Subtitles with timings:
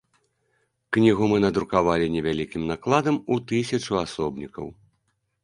[0.95, 4.65] Кнігу мы надрукавалі невялікім накладам у тысячу асобнікаў.